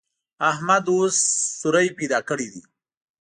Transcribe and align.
احمد 0.51 0.83
اوس 0.93 1.17
سوری 1.59 1.87
پیدا 1.99 2.19
کړی 2.29 2.47
دی. 2.53 2.61